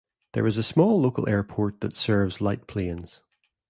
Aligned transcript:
There 0.33 0.47
is 0.47 0.57
a 0.57 0.63
small 0.63 0.99
local 0.99 1.29
airport 1.29 1.81
that 1.81 1.93
serves 1.93 2.41
light 2.41 2.65
planes. 2.65 3.21